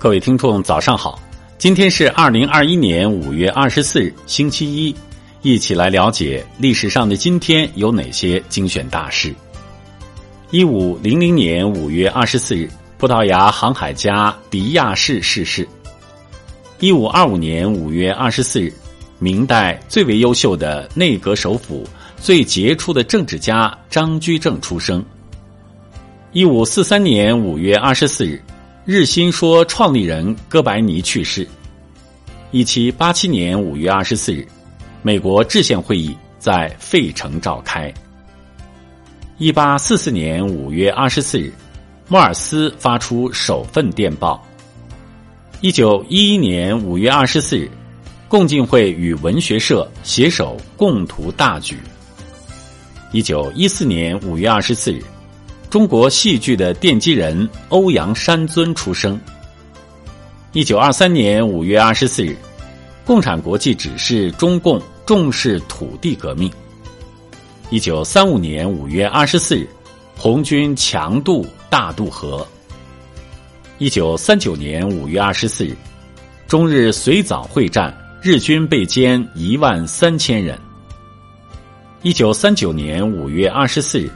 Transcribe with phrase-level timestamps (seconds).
[0.00, 1.20] 各位听众，早上好！
[1.58, 4.96] 今天是二零二一年五月二十四日，星期一，
[5.42, 9.34] 一起来了解历史上的今天有哪些精选大事。
[10.50, 12.66] 一五零零年五月二十四日，
[12.96, 15.68] 葡萄牙航海家迪亚士逝世。
[16.78, 18.72] 一五二五年五月二十四日，
[19.18, 21.86] 明代最为优秀的内阁首辅、
[22.16, 25.04] 最杰出的政治家张居正出生。
[26.32, 28.42] 一五四三年五月二十四日。
[28.92, 31.46] 日新说创立人哥白尼去世。
[32.50, 34.44] 一七八七年五月二十四日，
[35.00, 37.94] 美国制宪会议在费城召开。
[39.38, 41.52] 一八四四年五月二十四日，
[42.08, 44.44] 莫尔斯发出首份电报。
[45.60, 47.70] 一九一一年五月二十四日，
[48.26, 51.78] 共进会与文学社携手共图大举。
[53.12, 55.00] 一九一四年五月二十四日。
[55.70, 59.18] 中国戏剧的奠基人欧阳山尊出生。
[60.52, 62.36] 一九二三年五月二十四日，
[63.04, 66.50] 共产国际指示中共重视土地革命。
[67.70, 69.68] 一九三五年五月二十四日，
[70.16, 72.44] 红军强渡大渡河。
[73.78, 75.76] 一九三九年五月二十四日，
[76.48, 80.58] 中日随枣会战，日军被歼一万三千人。
[82.02, 84.10] 一九三九年五月二十四日。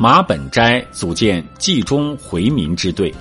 [0.00, 3.12] 马本斋组建冀中回民支队。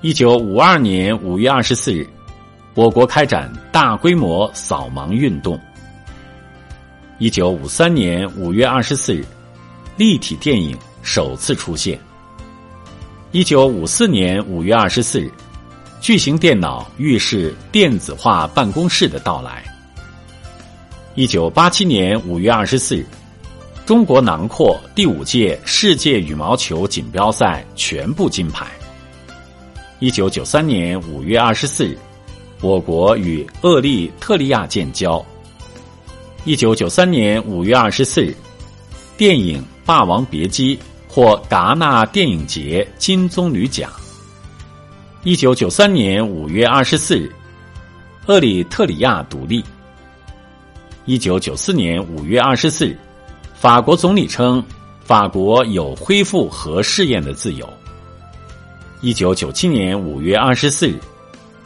[0.00, 2.08] 一九五二年五月二十四日，
[2.74, 5.60] 我国开展大规模扫盲运动。
[7.18, 9.24] 一九五三年五月二十四日，
[9.96, 11.98] 立体电影首次出现。
[13.32, 15.32] 一九五四年五月二十四日，
[16.00, 19.64] 巨型电脑预示电子化办公室的到来。
[21.16, 23.04] 一九八七年五月二十四日。
[23.86, 28.66] 中国囊括第五届世界羽毛球锦标赛全部金牌。
[29.98, 31.98] 一九九三年五月二十四日，
[32.62, 35.22] 我国与厄立特利亚建交。
[36.46, 38.34] 一九九三年五月二十四日，
[39.18, 40.74] 电影《霸王别姬》
[41.06, 43.92] 获戛纳电影节金棕榈奖。
[45.24, 47.30] 一九九三年五月二十四日，
[48.28, 49.62] 厄立特里亚独立。
[51.04, 52.96] 一九九四年五月二十四日。
[53.64, 54.62] 法国总理称，
[55.06, 57.66] 法国有恢复核试验的自由。
[59.00, 61.00] 一九九七年五月二十四日，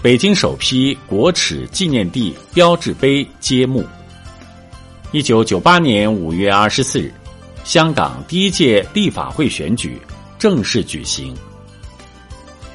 [0.01, 3.85] 北京首批国耻纪念地标志碑揭幕。
[5.11, 7.13] 一九九八年五月二十四日，
[7.65, 10.01] 香港第一届立法会选举
[10.39, 11.35] 正式举行。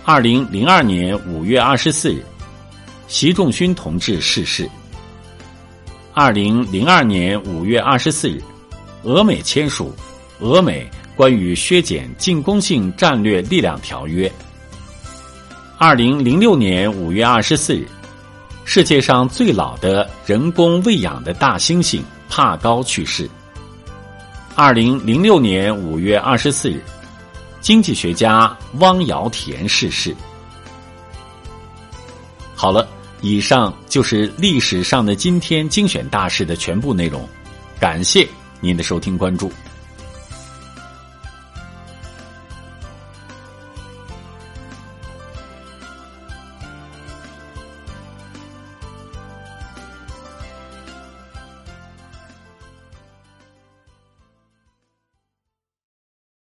[0.04, 2.22] 二零零二年五月二十四日，
[3.08, 4.70] 习仲勋同志逝世。
[6.14, 8.44] 二零零二年五月二十四日。
[9.04, 9.94] 俄美签署
[10.46, 14.30] 《俄美关于削减进攻性战略力量条约》。
[15.78, 17.86] 二零零六年五月二十四日，
[18.64, 23.30] 世界上最老的人工喂养的大猩猩帕高去世。
[24.56, 26.82] 二零零六年五月二十四日，
[27.60, 30.16] 经济学家汪尧田逝世。
[32.56, 32.88] 好了，
[33.20, 37.28] 以上就是历史上的今天精选大事的全部内容，
[37.82, 38.26] 感谢。
[38.64, 39.52] 您的收听关注。